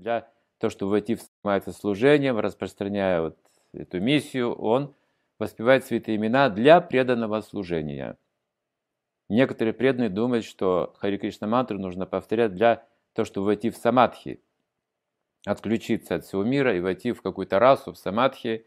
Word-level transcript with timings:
для 0.00 0.28
того, 0.58 0.70
чтобы 0.70 0.92
войти 0.92 1.14
в 1.14 1.20
занимается 1.20 1.72
служением, 1.72 2.38
распространяя 2.38 3.20
вот 3.20 3.38
эту 3.72 4.00
миссию, 4.00 4.54
он 4.54 4.94
воспевает 5.38 5.84
святые 5.84 6.16
имена 6.16 6.48
для 6.48 6.80
преданного 6.80 7.40
служения. 7.40 8.18
Некоторые 9.28 9.72
преданные 9.72 10.10
думают, 10.10 10.44
что 10.44 10.94
Хари 10.98 11.16
Кришна 11.16 11.46
мантру 11.46 11.78
нужно 11.78 12.04
повторять 12.04 12.54
для 12.54 12.84
того, 13.14 13.24
чтобы 13.24 13.46
войти 13.46 13.70
в 13.70 13.76
самадхи, 13.76 14.42
отключиться 15.46 16.16
от 16.16 16.24
всего 16.24 16.42
мира 16.44 16.76
и 16.76 16.80
войти 16.80 17.12
в 17.12 17.22
какую-то 17.22 17.58
расу, 17.58 17.92
в 17.92 17.98
самадхи, 17.98 18.66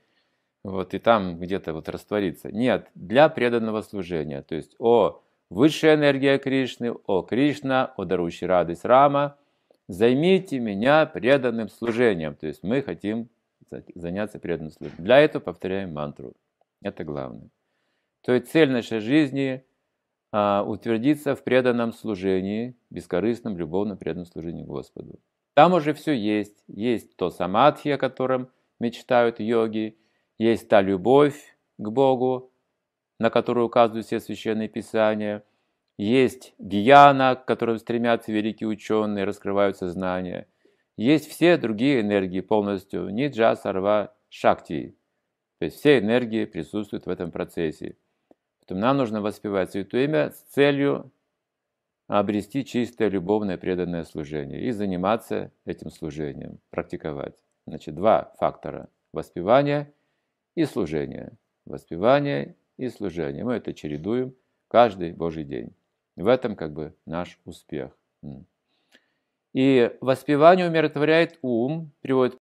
вот, 0.63 0.93
и 0.93 0.99
там 0.99 1.37
где-то 1.37 1.73
вот 1.73 1.89
раствориться. 1.89 2.51
Нет, 2.51 2.89
для 2.95 3.27
преданного 3.27 3.81
служения. 3.81 4.41
То 4.41 4.55
есть, 4.55 4.75
о, 4.79 5.21
высшая 5.49 5.95
энергия 5.95 6.37
Кришны, 6.37 6.93
о, 7.05 7.21
Кришна, 7.21 7.93
о, 7.97 8.05
дарующий 8.05 8.47
радость 8.47 8.85
Рама, 8.85 9.37
займите 9.87 10.59
меня 10.59 11.05
преданным 11.05 11.69
служением. 11.69 12.35
То 12.35 12.47
есть, 12.47 12.63
мы 12.63 12.81
хотим 12.81 13.29
заняться 13.95 14.39
преданным 14.39 14.71
служением. 14.71 15.03
Для 15.03 15.19
этого 15.19 15.41
повторяем 15.41 15.93
мантру. 15.93 16.33
Это 16.81 17.03
главное. 17.03 17.49
То 18.21 18.33
есть, 18.33 18.51
цель 18.51 18.71
нашей 18.71 18.99
жизни 18.99 19.63
а, 20.31 20.63
утвердиться 20.63 21.35
в 21.35 21.43
преданном 21.43 21.93
служении, 21.93 22.75
бескорыстном, 22.89 23.55
любовном 23.57 23.97
преданном 23.97 24.25
служении 24.25 24.63
Господу. 24.63 25.19
Там 25.53 25.73
уже 25.73 25.93
все 25.93 26.13
есть. 26.13 26.63
Есть 26.67 27.15
то 27.17 27.29
самадхи, 27.29 27.89
о 27.89 27.97
котором 27.97 28.49
мечтают 28.79 29.39
йоги, 29.39 29.97
есть 30.39 30.67
та 30.67 30.81
любовь 30.81 31.55
к 31.77 31.89
Богу, 31.89 32.51
на 33.19 33.29
которую 33.29 33.67
указывают 33.67 34.05
все 34.07 34.19
священные 34.19 34.67
писания. 34.67 35.43
Есть 35.97 36.53
гьяна, 36.57 37.35
к 37.35 37.45
которым 37.45 37.77
стремятся 37.77 38.31
великие 38.31 38.67
ученые, 38.67 39.25
раскрывают 39.25 39.77
сознание. 39.77 40.47
Есть 40.97 41.29
все 41.29 41.57
другие 41.57 42.01
энергии 42.01 42.41
полностью, 42.41 43.09
ниджа, 43.09 43.55
сарва, 43.55 44.15
шакти. 44.29 44.95
То 45.59 45.65
есть 45.65 45.77
все 45.77 45.99
энергии 45.99 46.45
присутствуют 46.45 47.05
в 47.05 47.09
этом 47.09 47.31
процессе. 47.31 47.95
Поэтому 48.59 48.81
нам 48.81 48.97
нужно 48.97 49.21
воспевать 49.21 49.71
Святое 49.71 50.05
Имя 50.05 50.31
с 50.31 50.41
целью 50.53 51.11
обрести 52.07 52.65
чистое, 52.65 53.09
любовное, 53.09 53.57
преданное 53.57 54.03
служение 54.03 54.61
и 54.61 54.71
заниматься 54.71 55.51
этим 55.65 55.89
служением, 55.89 56.59
практиковать. 56.69 57.35
Значит, 57.65 57.95
два 57.95 58.33
фактора– 58.39 58.89
воспевание 59.13 59.93
и 60.55 60.65
служение. 60.65 61.33
Воспевание 61.65 62.55
и 62.77 62.89
служение. 62.89 63.43
Мы 63.43 63.53
это 63.53 63.73
чередуем 63.73 64.35
каждый 64.67 65.13
Божий 65.13 65.43
день. 65.43 65.73
В 66.15 66.27
этом 66.27 66.55
как 66.55 66.73
бы 66.73 66.95
наш 67.05 67.39
успех. 67.45 67.91
И 69.53 69.95
воспевание 70.01 70.67
умиротворяет 70.67 71.37
ум, 71.41 71.91
приводит 72.01 72.39